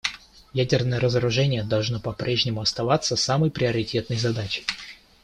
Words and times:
Ядерное 0.53 0.99
разоружение 0.99 1.63
должно 1.63 1.99
по-прежнему 1.99 2.59
оставаться 2.61 3.15
самой 3.15 3.51
приоритетной 3.51 4.17
задачей. 4.17 4.65